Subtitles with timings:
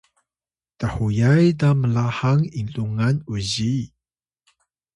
[0.79, 3.75] thuyay ta mlahang inlungan uzi